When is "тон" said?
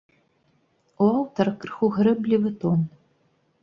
2.65-2.79